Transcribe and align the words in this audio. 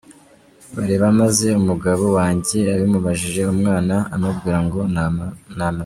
bareba, 0.75 1.07
maze 1.21 1.47
umugabo 1.61 2.03
wange 2.17 2.57
abimubajije 2.73 3.41
umwana 3.53 3.95
aramubwira 4.13 4.57
ngo 4.65 4.79
namaze. 4.93 5.39